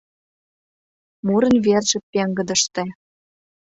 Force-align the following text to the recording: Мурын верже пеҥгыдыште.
Мурын 1.25 1.55
верже 1.65 1.99
пеҥгыдыште. 2.11 2.83